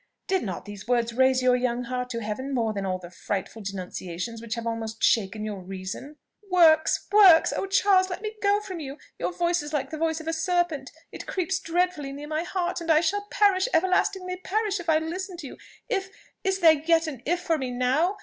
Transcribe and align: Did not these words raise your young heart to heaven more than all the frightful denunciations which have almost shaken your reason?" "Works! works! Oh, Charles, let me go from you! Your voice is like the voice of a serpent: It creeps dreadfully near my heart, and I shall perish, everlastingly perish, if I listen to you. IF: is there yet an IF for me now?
Did 0.25 0.41
not 0.41 0.65
these 0.65 0.87
words 0.87 1.13
raise 1.13 1.43
your 1.43 1.55
young 1.55 1.83
heart 1.83 2.09
to 2.09 2.23
heaven 2.23 2.55
more 2.55 2.73
than 2.73 2.87
all 2.87 2.97
the 2.97 3.11
frightful 3.11 3.61
denunciations 3.61 4.41
which 4.41 4.55
have 4.55 4.65
almost 4.65 5.03
shaken 5.03 5.45
your 5.45 5.59
reason?" 5.61 6.15
"Works! 6.49 7.07
works! 7.11 7.53
Oh, 7.55 7.67
Charles, 7.67 8.09
let 8.09 8.23
me 8.23 8.35
go 8.41 8.59
from 8.61 8.79
you! 8.79 8.97
Your 9.19 9.31
voice 9.31 9.61
is 9.61 9.73
like 9.73 9.91
the 9.91 9.99
voice 9.99 10.19
of 10.19 10.27
a 10.27 10.33
serpent: 10.33 10.91
It 11.11 11.27
creeps 11.27 11.59
dreadfully 11.59 12.11
near 12.13 12.27
my 12.27 12.41
heart, 12.41 12.81
and 12.81 12.89
I 12.91 13.01
shall 13.01 13.27
perish, 13.29 13.67
everlastingly 13.75 14.37
perish, 14.37 14.79
if 14.79 14.89
I 14.89 14.97
listen 14.97 15.37
to 15.37 15.45
you. 15.45 15.57
IF: 15.87 16.09
is 16.43 16.61
there 16.61 16.81
yet 16.83 17.05
an 17.05 17.21
IF 17.27 17.39
for 17.39 17.59
me 17.59 17.69
now? 17.69 18.17